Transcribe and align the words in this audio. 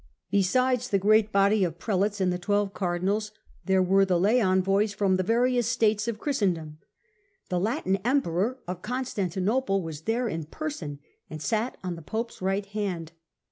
Besides 0.31 0.89
the 0.89 0.97
great 0.97 1.31
body 1.31 1.63
of 1.63 1.77
Prelates 1.77 2.19
and 2.19 2.33
the 2.33 2.39
twelve 2.39 2.73
Cardinals, 2.73 3.31
there 3.65 3.83
were 3.83 4.03
the 4.03 4.19
lay 4.19 4.41
envoys 4.41 4.95
from 4.95 5.15
the 5.15 5.21
various 5.21 5.67
states 5.67 6.07
of 6.07 6.17
Christendom. 6.17 6.79
The 7.49 7.59
Latin 7.59 7.97
Emperor 7.97 8.57
of 8.67 8.81
Constantinople 8.81 9.83
was 9.83 10.01
there 10.01 10.27
in 10.27 10.45
person 10.45 10.97
and 11.29 11.39
sat 11.39 11.77
on 11.83 11.95
the 11.97 12.01
Pope's 12.01 12.41
right 12.41 12.65
hand. 12.65 13.11